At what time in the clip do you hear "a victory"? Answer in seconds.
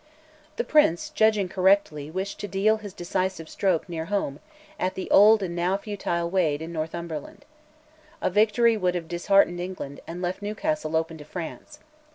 8.19-8.75